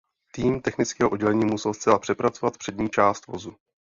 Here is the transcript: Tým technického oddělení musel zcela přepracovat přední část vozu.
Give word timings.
Tým 0.33 0.61
technického 0.61 1.09
oddělení 1.09 1.45
musel 1.45 1.73
zcela 1.73 1.99
přepracovat 1.99 2.57
přední 2.57 2.89
část 2.89 3.27
vozu. 3.27 3.55